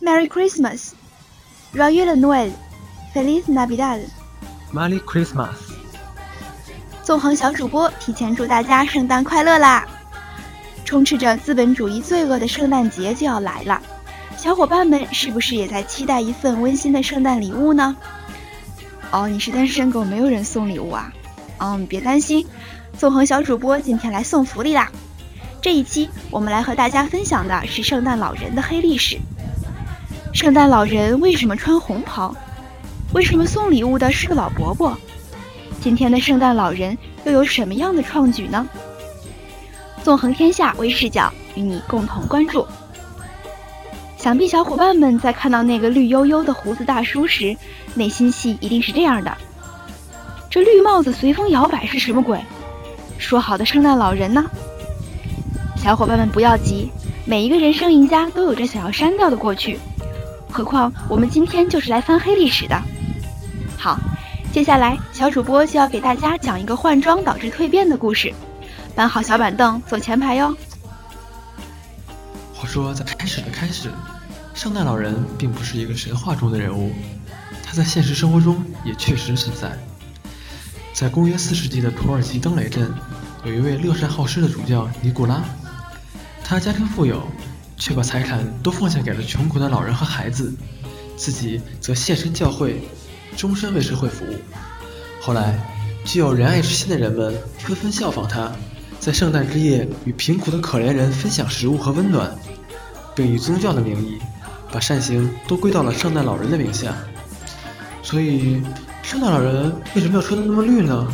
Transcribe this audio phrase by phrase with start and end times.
[0.00, 0.92] Merry Christmas,
[1.74, 2.52] Joyeux Noël,
[3.12, 4.00] Feliz Navidad,
[4.72, 5.56] Merry Christmas。
[7.02, 9.84] 纵横小主播提前祝大家圣诞快乐啦！
[10.84, 13.82] 充斥着资本主义罪恶的圣诞节就要来了，
[14.36, 17.96] 小伙伴们是不是也在期待一份温馨的圣诞礼物呢？
[19.10, 21.12] 哦，你是单身狗，没有人送礼物啊？
[21.58, 22.46] 嗯，别担心，
[22.96, 24.92] 纵横小主播今天来送福利啦！
[25.60, 29.18] 这一期我们来和大家分享的是圣诞老人的黑历史。
[30.32, 32.34] 圣诞老人为什么穿红袍？
[33.12, 34.96] 为什么送礼物的是个老伯伯？
[35.80, 38.68] 今天的圣诞老人又有什么样的创举呢？
[40.02, 42.66] 纵横天下微视角与你共同关注。
[44.16, 47.56] 想必小伙伴们在看到那个绿油油的胡子大叔时，
[47.94, 49.36] 内心戏一定是这样的：
[50.50, 52.38] 这绿帽子随风摇摆是什么鬼？
[53.16, 54.44] 说好的圣诞老人呢？
[55.76, 56.90] 小伙伴们不要急，
[57.24, 59.78] 每一个人生赢家都有着想要删掉的过去。
[60.58, 62.82] 何况我们今天就是来翻黑历史的。
[63.76, 63.96] 好，
[64.52, 68.34] 接下来小主播就要给大家讲一个换装导致蜕变的故事。
[68.92, 70.52] 搬好小板凳，坐前排哟。
[72.52, 73.88] 话说，在开始的开始，
[74.52, 76.90] 圣诞老人并不是一个神话中的人物，
[77.62, 79.78] 他在现实生活中也确实存在。
[80.92, 82.92] 在公元四世纪的土耳其登雷镇，
[83.44, 85.40] 有一位乐善好施的主教尼古拉，
[86.42, 87.22] 他家庭富有。
[87.78, 90.52] 却把财产都奉献给了穷苦的老人和孩子，
[91.16, 92.80] 自己则献身教会，
[93.36, 94.34] 终身为社会服务。
[95.20, 95.58] 后来，
[96.04, 98.50] 具有仁爱之心的人们纷纷效仿他，
[98.98, 102.36] 在圣诞之夜与贫苦的可怜人分享食物和温暖，
[103.14, 104.18] 并以宗教的名义
[104.72, 106.96] 把善行都归到了圣诞老人的名下。
[108.02, 108.62] 所以，
[109.02, 111.06] 圣诞老人为什么要穿得那么绿呢？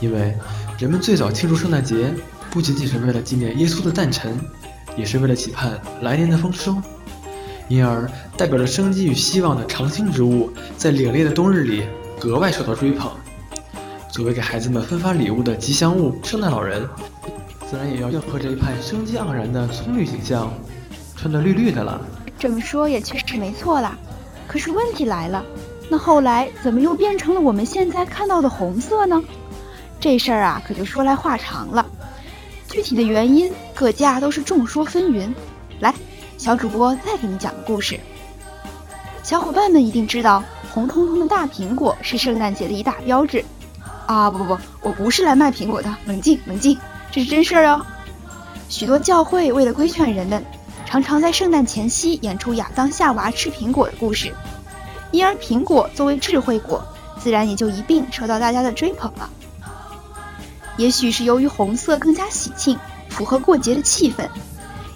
[0.00, 0.36] 因为
[0.78, 2.12] 人们最早庆祝圣诞节，
[2.50, 4.38] 不仅仅是为了纪念耶稣的诞辰。
[4.96, 6.74] 也是为了期盼来年的丰收，
[7.68, 11.84] 因而代表着生机与希望的常青植物，在凛冽的冬日里
[12.18, 13.10] 格外受到追捧。
[14.10, 16.88] 作为给孩子们分发礼物的吉祥物，圣诞老人
[17.68, 20.50] 自然也要应和这一派生机盎然的葱绿景象，
[21.14, 22.00] 穿得绿绿的了。
[22.38, 23.96] 这么说也确实没错啦。
[24.48, 25.44] 可是问题来了，
[25.90, 29.22] 那后来怎么又变成了我们现在看到的红色呢？
[29.98, 31.84] 这事儿啊，可就说来话长了。
[32.68, 35.32] 具体的原因，各家都是众说纷纭。
[35.80, 35.94] 来，
[36.36, 37.98] 小主播再给你讲个故事。
[39.22, 43.44] 小伙伴们一定知道，红彤彤的大苹果是圣诞节的一大标志。
[44.06, 46.78] 啊，不不不，我不是来卖苹果的，冷静冷静，
[47.10, 47.84] 这是真事儿哦。
[48.68, 50.44] 许多教会为了规劝人们，
[50.84, 54.32] 常常在圣诞前夕演出亚当夏娃吃苹果的故事，
[55.10, 56.84] 因而苹果作为智慧果，
[57.18, 59.28] 自然也就一并受到大家的追捧了。
[60.76, 62.78] 也许是由于红色更加喜庆，
[63.08, 64.28] 符合过节的气氛；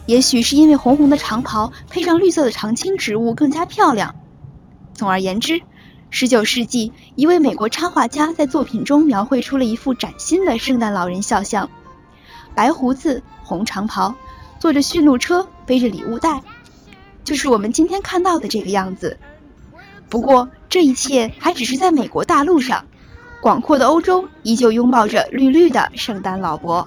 [0.06, 4.14] 也许是因为红红的长袍配上绿色的常青植物更加漂亮。
[4.92, 5.62] 总而言之
[6.12, 11.70] ，19世纪一位美国插画家在作品中描绘出了一幅崭新的圣诞老人肖像：
[12.54, 14.14] 白胡子、红长袍，
[14.58, 16.42] 坐着驯鹿车，背着礼物袋，
[17.24, 19.18] 就是我们今天看到的这个样子。
[20.10, 22.84] 不过，这一切还只是在美国大陆上。
[23.40, 26.86] 广阔的欧洲依旧拥抱着绿绿的圣诞老伯，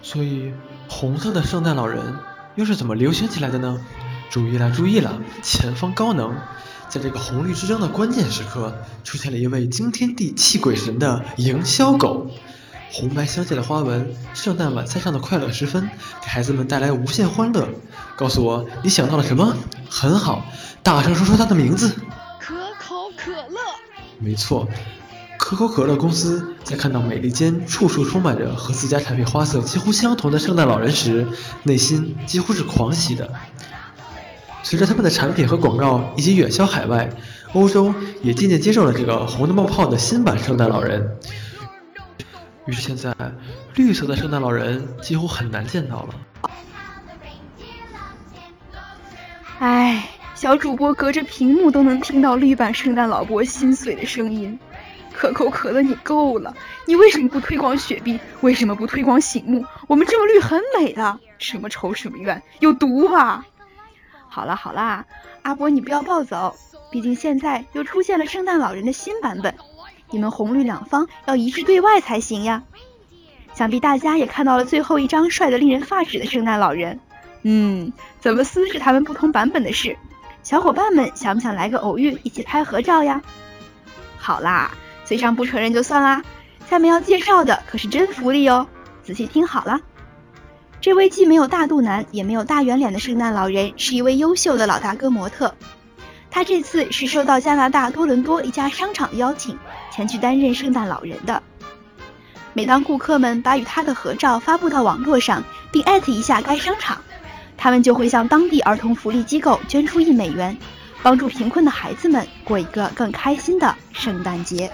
[0.00, 0.54] 所以
[0.88, 2.14] 红色的圣诞老人
[2.54, 3.84] 又是怎么流行起来的呢？
[4.30, 6.34] 注意了，注意了，前方高能！
[6.88, 8.74] 在这个红绿之争的关键时刻，
[9.04, 12.30] 出现了一位惊天地泣鬼神的营销狗，
[12.90, 15.90] 红白相间的花纹，圣诞晚餐上的快乐时分，
[16.22, 17.68] 给孩子们带来无限欢乐。
[18.16, 19.54] 告诉我，你想到了什么？
[19.90, 20.44] 很好，
[20.82, 21.94] 大声说出它的名字。
[24.18, 24.68] 没错，
[25.38, 31.28] 可口可乐公司在看到美利坚处处充满着和自家产品花色几乎相同的圣诞老人时，
[31.62, 33.32] 内心几乎是狂喜的。
[34.64, 37.08] 随着他们的产品和广告以及远销海外，
[37.52, 41.16] 欧洲也渐渐接受了这个红的冒泡的新版圣诞老人。
[42.66, 43.14] 于是现在，
[43.76, 46.14] 绿色的圣诞老人几乎很难见到了。
[49.60, 50.17] 唉。
[50.38, 54.56] 小主播隔着屏幕都能听到绿版圣诞老伯心碎的声音。
[55.12, 56.54] 可口可乐，你够了！
[56.86, 58.20] 你为什么不推广雪碧？
[58.40, 59.64] 为什么不推广醒目？
[59.88, 62.40] 我们这么绿很美的，什么仇什么怨？
[62.60, 63.46] 有毒吧？
[64.28, 65.06] 好啦好啦，
[65.42, 66.54] 阿伯你不要暴走，
[66.92, 69.56] 毕竟现在又出现了圣诞老人的新版本，
[70.08, 72.62] 你们红绿两方要一致对外才行呀。
[73.54, 77.00] 想必大家也看到了最后一张帅得令人发指的圣诞老人。
[77.42, 79.96] 嗯，怎么撕是他们不同版本的事。
[80.48, 83.20] 小伙伴们想不想来个偶遇，一起拍合照呀？
[84.16, 84.70] 好啦，
[85.04, 86.22] 嘴上不承认就算啦。
[86.70, 88.66] 下面要介绍的可是真福利哦，
[89.02, 89.78] 仔细听好了。
[90.80, 95.54] 这位既没有大肚腩，也没有大圆脸的圣诞老人，是一位优秀的老大哥模特。
[96.30, 99.58] 他这次是受到加拿大多伦多一家商场的邀请，
[99.90, 101.42] 前去担任圣诞老人的。
[102.54, 107.02] 每当顾客们把与他的合照发布到网络上，并艾特一下该商场，
[107.58, 110.56] 他们就会向当地儿童福利机构捐出一美元，
[111.02, 114.70] 帮助贫困的孩子们过一个更开心的圣诞节。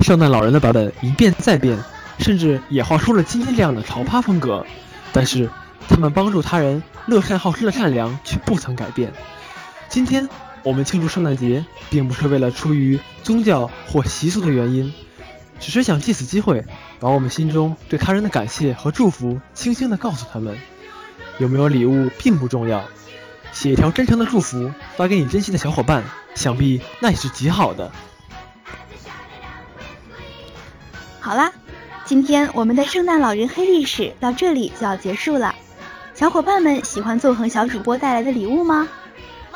[0.00, 1.78] 圣诞老人的版本一变再变，
[2.18, 4.64] 甚至演化出了今天这样的潮趴风格，
[5.12, 5.50] 但是
[5.88, 9.12] 他们帮助他人、乐善好施的善良却不曾改变。
[9.88, 10.28] 今天
[10.62, 14.94] 我们庆祝圣诞节，并不是为了出于宗教或习俗的原因，
[15.60, 16.64] 只是想借此机会，
[17.00, 20.58] 把我们心中对他人的感谢和祝福轻轻地告诉他们。
[21.38, 22.84] 有没有礼物并不重要，
[23.52, 26.02] 写一条真诚的祝福发给你珍惜的小伙伴，
[26.34, 27.92] 想必那也是极好的。
[31.20, 31.52] 好啦，
[32.04, 35.54] 今天我们的圣诞老人黑历史到这里就要结束了。
[36.14, 38.88] 小伙伴们喜欢纵横小主播带来的礼物吗？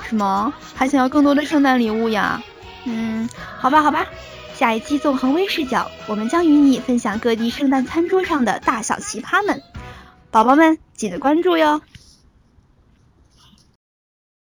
[0.09, 0.53] 什么？
[0.75, 2.43] 还想要更多的圣诞礼物呀？
[2.85, 3.29] 嗯，
[3.59, 4.07] 好吧，好吧。
[4.57, 9.63] 下一期纵横微视角，我们将与你分享各地圣诞餐桌上的大小奇葩们。
[10.31, 11.83] 宝宝们，记得关注哟。